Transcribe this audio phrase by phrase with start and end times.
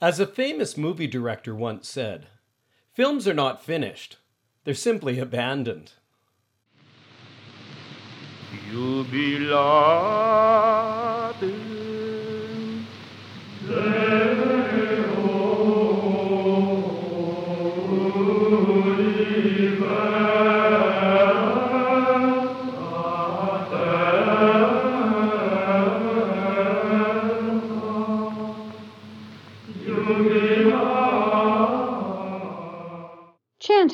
[0.00, 2.28] As a famous movie director once said,
[2.92, 4.18] films are not finished,
[4.62, 5.90] they're simply abandoned.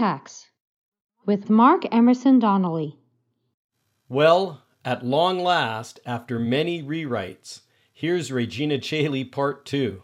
[0.05, 0.49] ChantHacks
[1.25, 2.99] with Mark Emerson Donnelly.
[4.07, 10.03] Well, at long last, after many rewrites, here's Regina Caeli Part 2.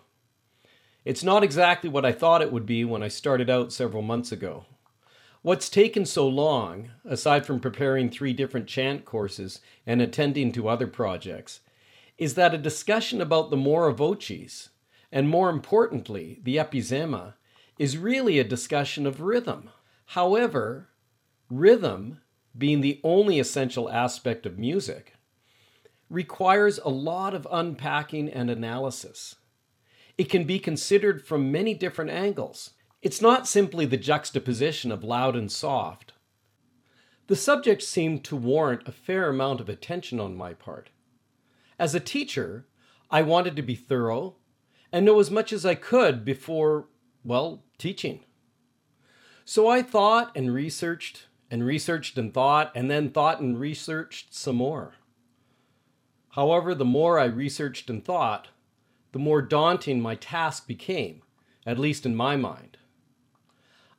[1.04, 4.32] It's not exactly what I thought it would be when I started out several months
[4.32, 4.64] ago.
[5.42, 10.86] What's taken so long, aside from preparing three different chant courses and attending to other
[10.86, 11.60] projects,
[12.16, 14.70] is that a discussion about the Mora vocis,
[15.12, 17.34] and more importantly, the epizema,
[17.78, 19.68] is really a discussion of rhythm.
[20.14, 20.88] However,
[21.48, 22.18] rhythm,
[22.58, 25.14] being the only essential aspect of music,
[26.08, 29.36] requires a lot of unpacking and analysis.
[30.18, 32.70] It can be considered from many different angles.
[33.02, 36.12] It's not simply the juxtaposition of loud and soft.
[37.28, 40.90] The subject seemed to warrant a fair amount of attention on my part.
[41.78, 42.66] As a teacher,
[43.12, 44.34] I wanted to be thorough
[44.90, 46.88] and know as much as I could before,
[47.22, 48.24] well, teaching.
[49.52, 54.54] So I thought and researched and researched and thought and then thought and researched some
[54.54, 54.94] more.
[56.28, 58.46] However, the more I researched and thought,
[59.10, 61.22] the more daunting my task became,
[61.66, 62.76] at least in my mind.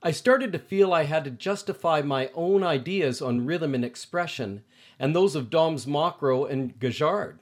[0.02, 4.64] I started to feel I had to justify my own ideas on rhythm and expression
[4.98, 7.40] and those of Doms Mocquereau and Gajard.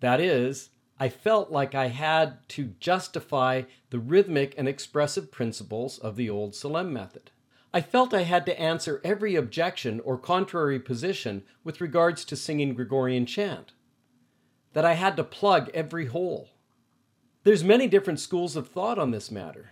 [0.00, 6.16] That is, I felt like I had to justify the rhythmic and expressive principles of
[6.16, 7.30] the old Solesmes method.
[7.74, 12.72] I felt I had to answer every objection or contrary position with regards to singing
[12.72, 13.72] Gregorian chant.
[14.74, 16.50] That I had to plug every hole.
[17.42, 19.70] There's many different schools of thought on this matter.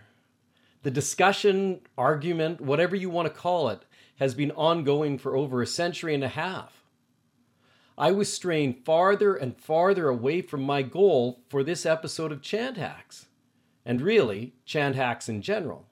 [0.82, 3.84] The discussion, argument, whatever you want to call it,
[4.16, 6.82] has been ongoing for over a century and a half.
[7.96, 12.78] I was straying farther and farther away from my goal for this episode of Chant
[12.78, 13.26] Hacks,
[13.86, 15.86] and really, Chant Hacks in general.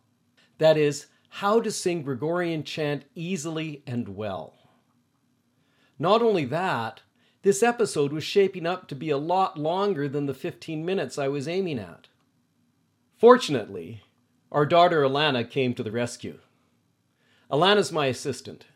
[0.59, 4.55] That is, how to sing Gregorian chant easily and well.
[5.99, 7.03] Not only that,
[7.43, 11.29] this episode was shaping up to be a lot longer than the 15 minutes I
[11.29, 12.09] was aiming at.
[13.17, 14.03] Fortunately,
[14.53, 16.39] our daughter Alana came to the rescue.
[17.51, 18.67] Alana's my assistant,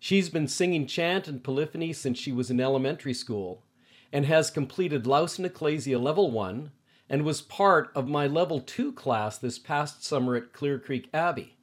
[0.00, 3.64] She's been singing chant and polyphony since she was in elementary school
[4.12, 6.70] and has completed Laus in Ecclesia Level 1
[7.10, 11.56] and was part of my Level 2 class this past summer at Clear Creek Abbey.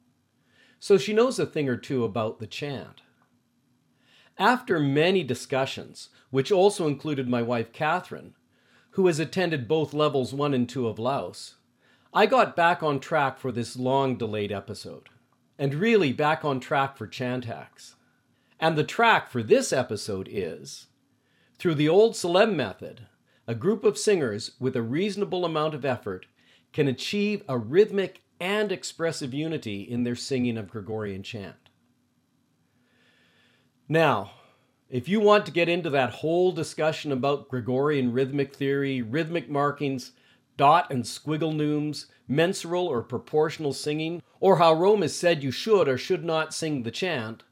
[0.78, 3.02] So she knows a thing or two about the chant.
[4.38, 8.34] After many discussions, which also included my wife Catherine,
[8.90, 11.54] who has attended both levels 1 and 2 of Laus,
[12.12, 15.08] I got back on track for this long delayed episode,
[15.58, 17.94] and really back on track for ChantHacks.
[18.58, 20.86] And the track for this episode is
[21.58, 23.06] Through the old Solesmes method,
[23.46, 26.26] a group of singers with a reasonable amount of effort
[26.72, 31.70] can achieve a rhythmic and expressive unity in their singing of Gregorian chant.
[33.88, 34.32] Now,
[34.88, 40.12] if you want to get into that whole discussion about Gregorian rhythmic theory, rhythmic markings,
[40.56, 45.88] dot and squiggle neumes, mensural or proportional singing, or how Rome has said you should
[45.88, 47.42] or should not sing the chant,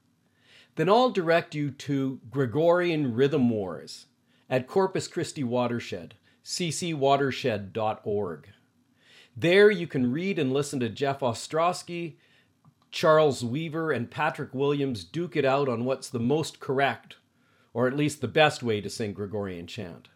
[0.77, 4.07] then I'll direct you to Gregorian Rhythm Wars
[4.51, 6.15] at Corpus Christi Watershed,
[6.45, 8.49] ccwatershed.org.
[9.37, 12.15] There you can read and listen to Jeff Ostrowski,
[12.91, 17.17] Charles Weaver, and Patrick Williams duke it out on what's the most correct,
[17.73, 20.09] or at least the best way to sing Gregorian chant.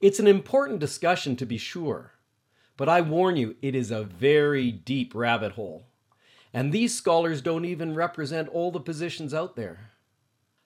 [0.00, 2.12] It's an important discussion to be sure,
[2.76, 5.86] but I warn you, it is a very deep rabbit hole
[6.52, 9.92] and these scholars don't even represent all the positions out there.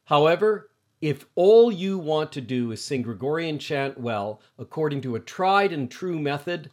[0.07, 0.71] However,
[1.01, 5.73] if all you want to do is sing Gregorian chant well, according to a tried
[5.73, 6.71] and true method,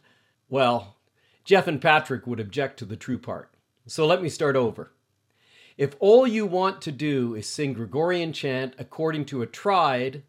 [0.52, 0.98] well,
[1.44, 3.54] Jeff and Patrick would object to the true part.
[3.86, 4.92] So let me start over.
[5.78, 10.24] If all you want to do is sing Gregorian chant according to a tried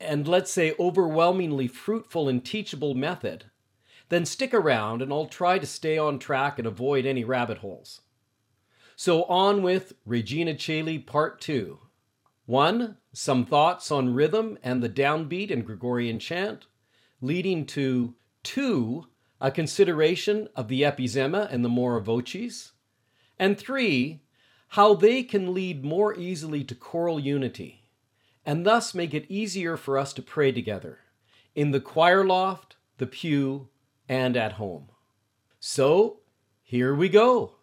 [0.00, 3.44] and let's say overwhelmingly fruitful and teachable method,
[4.08, 8.00] then stick around and I'll try to stay on track and avoid any rabbit holes.
[8.96, 11.78] So on with Regina Caeli Part 2.
[12.46, 12.96] 1.
[13.12, 16.66] Some thoughts on rhythm and the downbeat in Gregorian chant,
[17.20, 18.16] leading to
[18.46, 19.06] 2.
[19.40, 22.70] a consideration of the epizema and the mora vocis,
[23.40, 24.22] and three,
[24.68, 27.84] how they can lead more easily to choral unity,
[28.46, 31.00] and thus make it easier for us to pray together
[31.56, 33.68] in the choir loft, the pew,
[34.08, 34.88] and at home.
[35.58, 36.20] So,
[36.62, 37.56] here we go.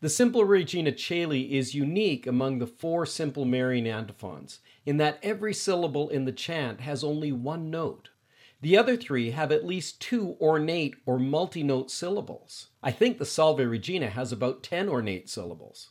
[0.00, 5.52] The simple Regina Caeli is unique among the four simple Marian antiphons in that every
[5.52, 8.10] syllable in the chant has only one note.
[8.60, 12.68] The other three have at least two ornate or multi note syllables.
[12.82, 15.90] I think the Salve Regina has about 10 ornate syllables.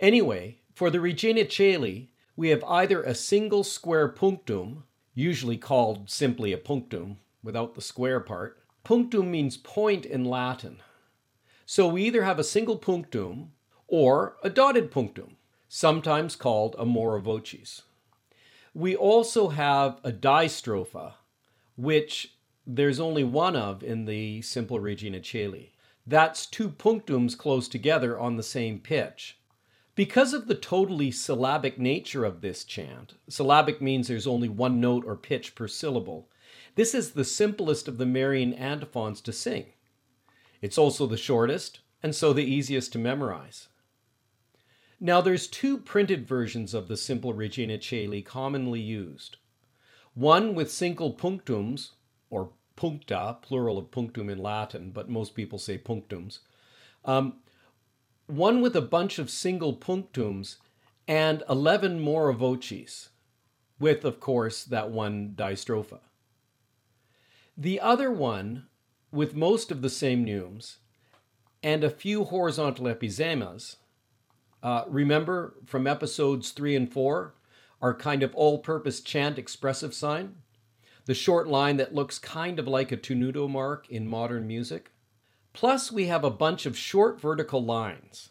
[0.00, 4.84] Anyway, for the Regina Caeli, we have either a single square punctum,
[5.14, 8.62] usually called simply a punctum without the square part.
[8.82, 10.78] Punctum means point in Latin.
[11.66, 13.52] So we either have a single punctum
[13.88, 15.36] or a dotted punctum,
[15.68, 17.82] sometimes called a mora vocis.
[18.72, 21.14] We also have a distropha,
[21.76, 22.36] which
[22.66, 25.72] there's only one of in the simple Regina Caeli.
[26.06, 29.38] That's two punctums close together on the same pitch.
[29.94, 35.04] Because of the totally syllabic nature of this chant, syllabic means there's only one note
[35.06, 36.28] or pitch per syllable.
[36.74, 39.72] This is the simplest of the Marian antiphons to sing.
[40.60, 43.68] It's also the shortest, and so the easiest to memorize.
[45.00, 49.38] Now there's two printed versions of the simple Regina Caeli commonly used
[50.16, 51.90] one with single punctums,
[52.30, 56.38] or puncta, plural of punctum in Latin, but most people say punctums.
[57.04, 57.34] Um,
[58.26, 60.56] one with a bunch of single punctums
[61.06, 63.10] and 11 mora vocis,
[63.78, 66.00] with, of course, that one distropha.
[67.56, 68.66] The other one,
[69.12, 70.76] with most of the same neumes
[71.62, 73.76] and a few horizontal epizemas,
[74.62, 77.34] uh, remember from episodes three and four,
[77.80, 80.36] our kind of all purpose chant expressive sign,
[81.04, 84.90] the short line that looks kind of like a tenuto mark in modern music.
[85.52, 88.30] Plus, we have a bunch of short vertical lines.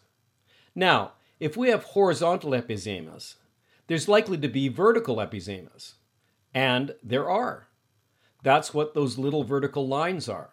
[0.74, 3.36] Now, if we have horizontal epizemas,
[3.86, 5.94] there's likely to be vertical epizemas.
[6.54, 7.68] And there are.
[8.42, 10.50] That's what those little vertical lines are.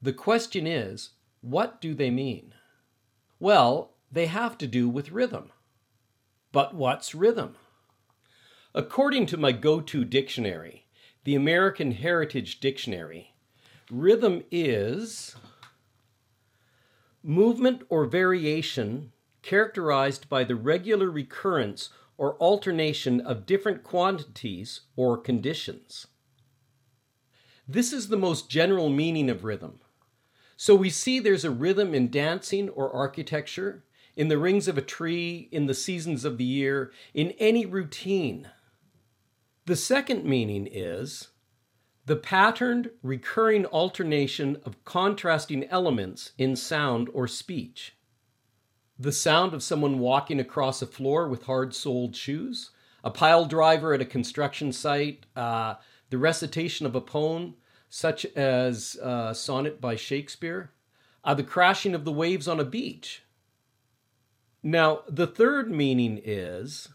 [0.00, 1.10] The question is,
[1.40, 2.54] what do they mean?
[3.40, 5.50] Well, they have to do with rhythm.
[6.52, 7.56] But what's rhythm?
[8.78, 10.86] According to my go to dictionary,
[11.24, 13.34] the American Heritage Dictionary,
[13.90, 15.34] rhythm is
[17.20, 19.10] movement or variation
[19.42, 26.06] characterized by the regular recurrence or alternation of different quantities or conditions.
[27.66, 29.80] This is the most general meaning of rhythm.
[30.56, 33.82] So we see there's a rhythm in dancing or architecture,
[34.14, 38.48] in the rings of a tree, in the seasons of the year, in any routine.
[39.68, 41.28] The second meaning is
[42.06, 47.94] the patterned, recurring alternation of contrasting elements in sound or speech.
[48.98, 52.70] The sound of someone walking across a floor with hard soled shoes,
[53.04, 55.74] a pile driver at a construction site, uh,
[56.08, 57.56] the recitation of a poem,
[57.90, 60.70] such as uh, Sonnet by Shakespeare,
[61.24, 63.22] uh, the crashing of the waves on a beach,
[64.62, 66.88] now, the third meaning is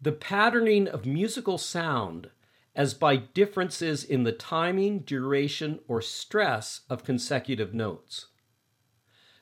[0.00, 2.30] the patterning of musical sound
[2.74, 8.26] as by differences in the timing, duration, or stress of consecutive notes.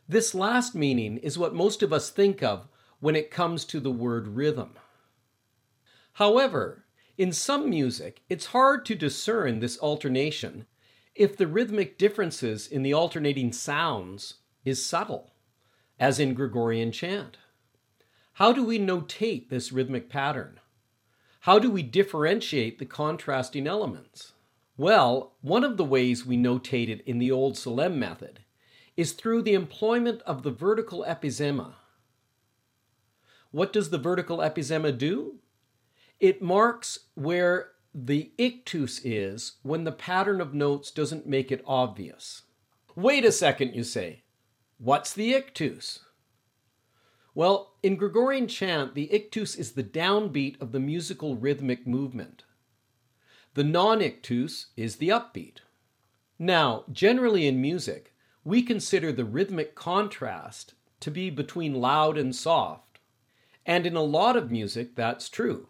[0.09, 2.69] This last meaning is what most of us think of
[3.01, 4.77] when it comes to the word rhythm.
[6.15, 6.87] However,
[7.17, 10.67] in some music, it's hard to discern this alternation
[11.15, 14.35] if the rhythmic differences in the alternating sounds
[14.65, 15.33] is subtle
[16.01, 17.37] as in Gregorian chant?
[18.39, 20.61] How do we notate this rhythmic pattern?
[21.41, 24.35] How do we differentiate the contrasting elements?
[24.77, 28.45] Well, one of the ways we notate it in the old Solesmes method
[28.97, 31.73] is through the employment of the vertical epizema.
[33.51, 35.41] What does the vertical epizema do?
[36.21, 42.43] It marks where the ictus is when the pattern of notes doesn't make it obvious.
[42.95, 44.23] Wait a second, you say.
[44.79, 46.05] What's the ictus?
[47.39, 52.43] Well, in Gregorian chant, the ictus is the downbeat of the musical rhythmic movement.
[53.55, 55.59] The non ictus is the upbeat.
[56.37, 62.99] Now, generally in music, we consider the rhythmic contrast to be between loud and soft.
[63.65, 65.69] And in a lot of music, that's true.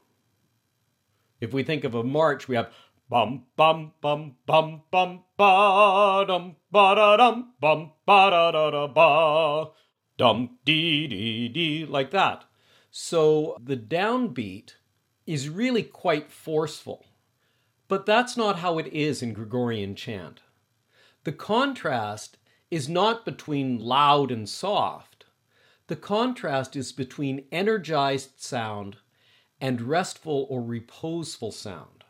[1.39, 2.73] If we think of a march, we have
[3.11, 8.87] Bum bum bum bum bum ba dum ba da dum bum ba da da da
[8.87, 9.71] ba
[10.19, 12.45] dum dee dee dee like that.
[12.91, 14.75] So the downbeat
[15.27, 17.07] is really quite forceful.
[17.89, 20.43] But that's not how it is in Gregorian chant.
[21.25, 22.37] The contrast
[22.71, 25.25] is not between loud and soft.
[25.87, 28.97] The contrast is between energized sound
[29.61, 32.05] and restful or reposeful sound.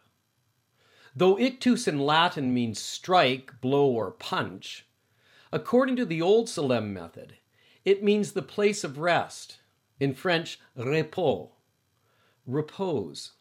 [1.14, 4.86] Though ictus in Latin means strike, blow, or punch,
[5.52, 7.34] according to the old Solesmes method,
[7.84, 9.58] it means the place of rest,
[10.00, 11.48] in French, repos,
[12.46, 13.32] repose.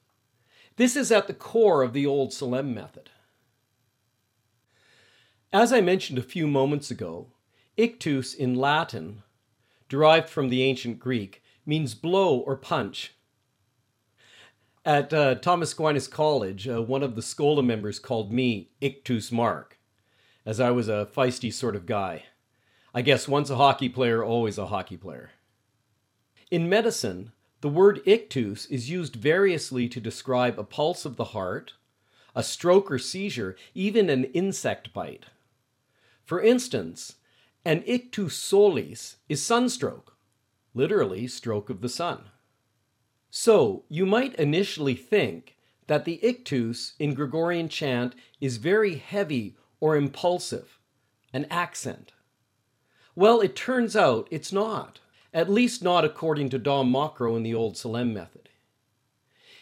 [0.75, 3.09] This is at the core of the old Solesmes method.
[5.51, 7.31] As I mentioned a few moments ago,
[7.77, 9.23] ictus in Latin,
[9.89, 13.13] derived from the ancient Greek, means blow or punch.
[14.85, 19.77] At uh, Thomas Aquinas College, uh, one of the Schola members called me Ictus Mark,
[20.45, 22.23] as I was a feisty sort of guy.
[22.97, 25.29] I guess once a hockey player, always a hockey player.
[26.49, 31.73] In medicine, the word ictus is used variously to describe a pulse of the heart,
[32.35, 35.27] a stroke or seizure, even an insect bite.
[36.25, 37.17] For instance,
[37.63, 40.17] an ictus solis is sunstroke,
[40.73, 42.31] literally stroke of the sun.
[43.29, 49.95] So, you might initially think that the ictus in Gregorian chant is very heavy or
[49.95, 50.79] impulsive,
[51.31, 52.13] an accent.
[53.17, 54.99] Well, it turns out it's not,
[55.33, 58.49] at least not according to Dom Mocquereau in the Old Solesmes method.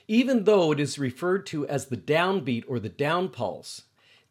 [0.10, 3.84] Even though it is referred to as the downbeat or the down pulse,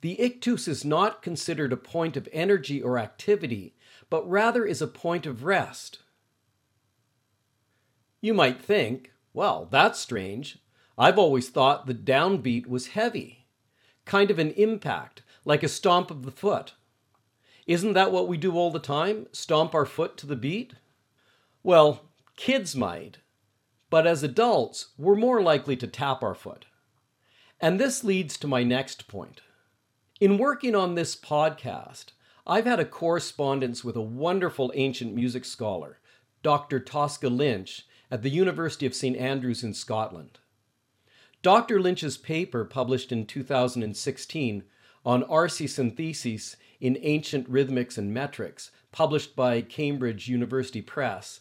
[0.02, 3.75] the ictus is not considered a point of energy or activity,
[4.11, 6.00] but rather is a point of rest.
[8.21, 10.59] You might think, well, that's strange.
[10.99, 13.47] I've always thought the downbeat was heavy,
[14.04, 16.75] kind of an impact, like a stomp of the foot.
[17.66, 19.26] Isn't that what we do all the time?
[19.33, 20.75] Stomp our foot to the beat?
[21.62, 22.02] Well,
[22.37, 23.18] kids might,
[23.88, 26.66] but as adults, we're more likely to tap our foot.
[27.61, 29.40] And this leads to my next point.
[30.21, 32.06] In working on this podcast,
[32.47, 35.99] I've had a correspondence with a wonderful ancient music scholar,
[36.42, 36.78] Dr.
[36.78, 39.16] Tosca Lynch, at the University of St.
[39.16, 40.38] Andrews in Scotland.
[41.42, 41.80] Dr.
[41.80, 44.64] Lynch's paper, published in 2016
[45.06, 51.40] on arsis and thesis in Ancient Rhythmics and Metrics, published by Cambridge University Press,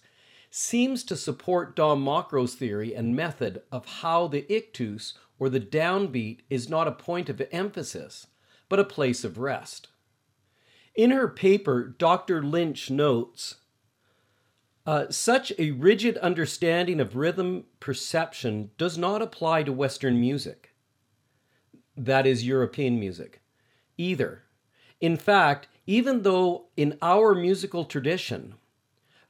[0.50, 6.40] seems to support Dom Mocquereau's theory and method of how the ictus, or the downbeat,
[6.50, 8.28] is not a point of emphasis,
[8.70, 9.90] but a place of rest.
[10.96, 12.42] In her paper, Dr.
[12.42, 13.56] Lynch notes
[14.86, 20.74] uh, such a rigid understanding of rhythm perception does not apply to Western music,
[21.98, 23.42] that is, European music,
[23.98, 24.44] either.
[25.04, 28.56] In fact, even though in our musical tradition,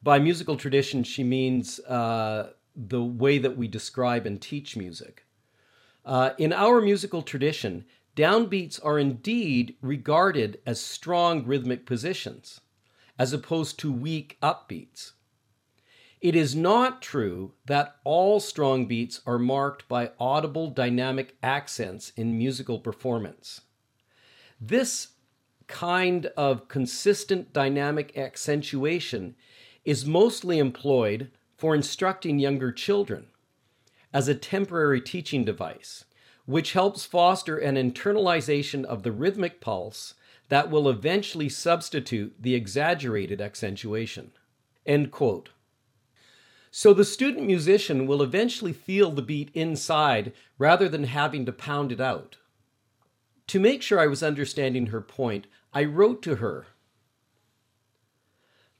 [0.03, 5.25] by musical tradition she means uh, the way that we describe and teach music,
[6.05, 12.61] uh, in our musical tradition, downbeats are indeed regarded as strong rhythmic positions,
[13.17, 15.13] as opposed to weak upbeats.
[16.21, 22.37] It is not true that all strong beats are marked by audible dynamic accents in
[22.37, 23.61] musical performance.
[24.61, 25.12] This
[25.73, 29.35] kind of consistent dynamic accentuation
[29.83, 33.25] is mostly employed for instructing younger children
[34.13, 36.05] as a temporary teaching device,
[36.45, 40.13] which helps foster an internalization of the rhythmic pulse
[40.49, 44.31] that will eventually substitute the exaggerated accentuation.
[44.85, 45.49] End quote.
[46.69, 51.91] So the student musician will eventually feel the beat inside rather than having to pound
[51.91, 52.37] it out.
[53.47, 56.67] To make sure I was understanding her point, I wrote to her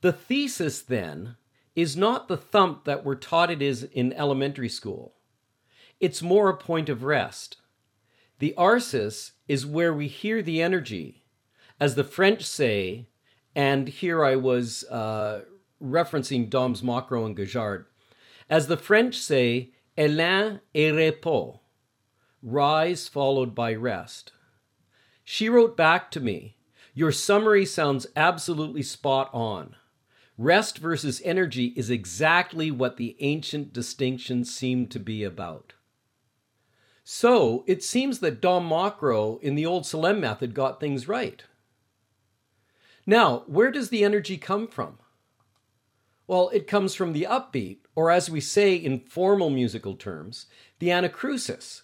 [0.01, 1.37] The thesis, then,
[1.75, 5.15] is not the thump that we're taught it is in elementary school.
[5.99, 7.57] It's more a point of rest.
[8.39, 11.23] The arsis is where we hear the energy.
[11.79, 13.07] As the French say,
[13.55, 15.41] and here I was uh,
[15.81, 17.85] referencing Dom's Mocquereau and Gajard.
[18.49, 21.59] As the French say, élan et repos,
[22.41, 24.31] rise followed by rest.
[25.23, 26.57] She wrote back to me,
[26.93, 29.75] Your summary sounds absolutely spot on.
[30.37, 35.73] Rest versus energy is exactly what the ancient distinctions seem to be about.
[37.03, 41.43] So it seems that Dom Mocquereau in the old Solesmes method got things right.
[43.05, 44.99] Now, where does the energy come from?
[46.25, 50.45] Well, it comes from the upbeat, or as we say in formal musical terms,
[50.79, 51.81] the anacrusis,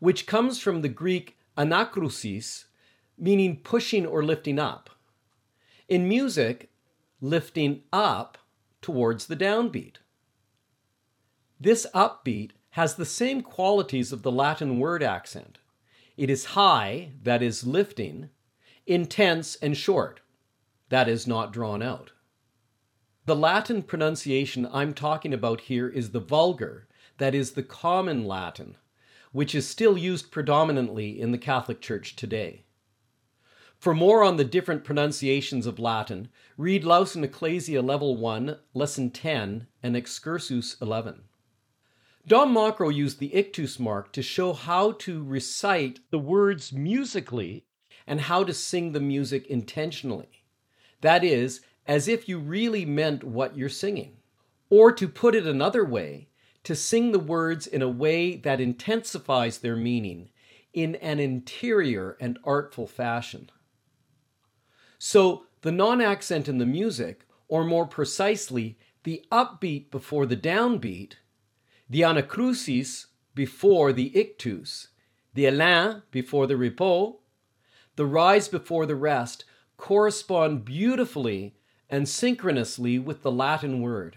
[0.00, 2.65] which comes from the Greek anakrusis,
[3.18, 4.90] meaning pushing or lifting up.
[5.88, 6.70] In music,
[7.20, 8.38] lifting up
[8.82, 9.96] towards the downbeat.
[11.58, 15.58] This upbeat has the same qualities of the Latin word accent.
[16.16, 18.28] It is high, that is, lifting,
[18.86, 20.20] intense and short,
[20.90, 22.12] that is, not drawn out.
[23.24, 26.86] The Latin pronunciation I'm talking about here is the vulgar,
[27.18, 28.76] that is, the common Latin,
[29.32, 32.65] which is still used predominantly in the Catholic Church today.
[33.78, 39.10] For more on the different pronunciations of Latin, read Laus in Ecclesia Level 1, Lesson
[39.10, 41.22] 10, and Excursus 11.
[42.26, 47.64] Dom Mocquereau used the ictus mark to show how to recite the words musically
[48.06, 50.42] and how to sing the music intentionally.
[51.02, 54.16] That is, as if you really meant what you're singing.
[54.70, 56.28] Or to put it another way,
[56.64, 60.30] to sing the words in a way that intensifies their meaning
[60.72, 63.50] in an interior and artful fashion.
[64.98, 71.14] So, the non accent in the music, or more precisely, the upbeat before the downbeat,
[71.88, 74.88] the anacrusis before the ictus,
[75.34, 77.16] the élan before the repos,
[77.96, 79.44] the rise before the rest,
[79.76, 81.54] correspond beautifully
[81.88, 84.16] and synchronously with the Latin word.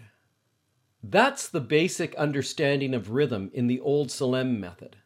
[1.02, 4.96] That's the basic understanding of rhythm in the Old Solesmes method,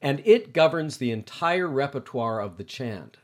[0.00, 3.16] and it governs the entire repertoire of the chant.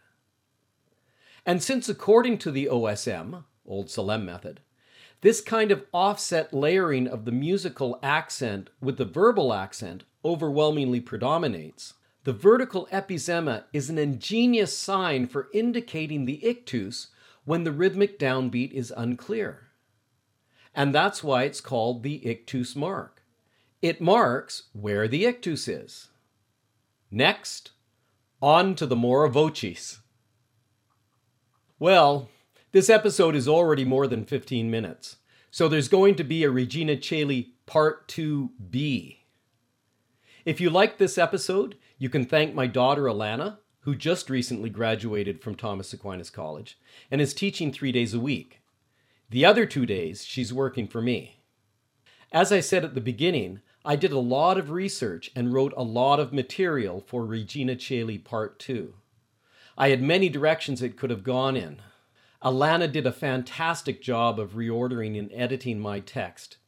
[1.46, 4.60] And since, according to the OSM, Old Solesmes method,
[5.20, 11.94] this kind of offset layering of the musical accent with the verbal accent overwhelmingly predominates,
[12.24, 17.08] the vertical epizema is an ingenious sign for indicating the ictus
[17.44, 19.68] when the rhythmic downbeat is unclear.
[20.74, 23.22] And that's why it's called the ictus mark.
[23.80, 26.08] It marks where the ictus is.
[27.08, 27.70] Next,
[28.42, 30.00] on to the mora vocis.
[31.78, 32.30] Well,
[32.72, 35.16] this episode is already more than 15 minutes,
[35.50, 39.18] so there's going to be a Regina Caeli Part 2B.
[40.46, 45.42] If you liked this episode, you can thank my daughter Alana who just recently graduated
[45.42, 46.78] from Thomas Aquinas College
[47.10, 48.62] and is teaching three days a week.
[49.28, 51.42] The other two days, she's working for me.
[52.32, 55.82] As I said at the beginning, I did a lot of research and wrote a
[55.82, 58.94] lot of material for Regina Caeli Part 2.
[59.76, 61.80] I had many directions it could have gone in.
[62.42, 66.58] Alana did a fantastic job of reordering and editing my text.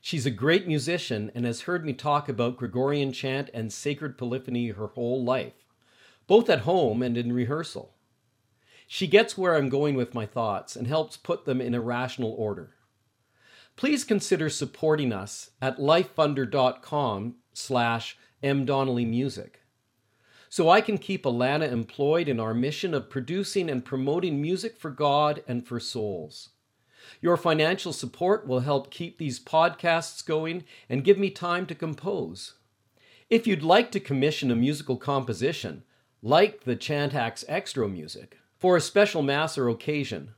[0.00, 4.68] She's a great musician and has heard me talk about Gregorian chant and sacred polyphony
[4.68, 5.60] her whole life
[6.30, 7.92] both at home and in rehearsal.
[8.86, 12.30] She gets where I'm going with my thoughts and helps put them in a rational
[12.38, 12.76] order.
[13.74, 19.54] Please consider supporting us at lifefunder.com slash mdonnellymusic
[20.50, 24.90] so I can keep Alana employed in our mission of producing and promoting music for
[24.90, 26.50] God and for souls.
[27.22, 32.54] Your financial support will help keep these podcasts going and give me time to compose.
[33.30, 35.84] If you'd like to commission a musical composition,
[36.20, 40.34] like the ChantHacks Extra music, for a special Mass or occasion,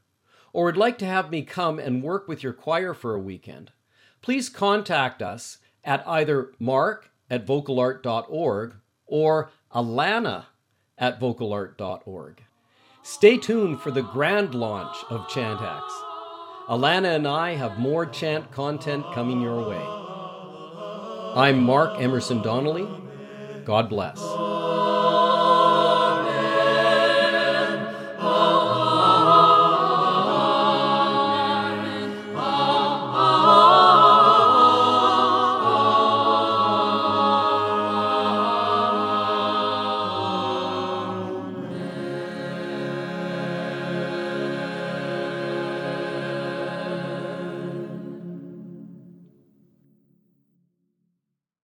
[0.52, 3.72] or would like to have me come and work with your choir for a weekend,
[4.20, 8.74] please contact us at either mark at vocalart.org
[9.06, 10.46] or alana
[10.98, 12.42] at vocalart.org.
[13.02, 15.90] Stay tuned for the grand launch of ChantHacks.
[16.68, 19.84] Alana and I have more chant content coming your way.
[21.34, 22.86] I'm Mark Emerson Donnelly.
[23.64, 24.20] God bless.